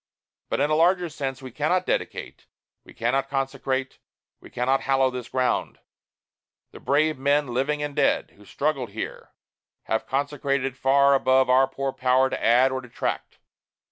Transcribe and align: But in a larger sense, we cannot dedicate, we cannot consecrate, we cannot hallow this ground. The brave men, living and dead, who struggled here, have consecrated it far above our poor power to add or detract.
But 0.49 0.59
in 0.59 0.71
a 0.71 0.75
larger 0.75 1.09
sense, 1.09 1.43
we 1.43 1.51
cannot 1.51 1.85
dedicate, 1.85 2.47
we 2.83 2.91
cannot 2.91 3.29
consecrate, 3.29 3.99
we 4.39 4.49
cannot 4.49 4.81
hallow 4.81 5.11
this 5.11 5.29
ground. 5.29 5.77
The 6.71 6.79
brave 6.79 7.19
men, 7.19 7.49
living 7.49 7.83
and 7.83 7.95
dead, 7.95 8.31
who 8.31 8.45
struggled 8.45 8.89
here, 8.93 9.29
have 9.83 10.07
consecrated 10.07 10.65
it 10.73 10.75
far 10.75 11.13
above 11.13 11.51
our 11.51 11.67
poor 11.67 11.93
power 11.93 12.31
to 12.31 12.43
add 12.43 12.71
or 12.71 12.81
detract. 12.81 13.37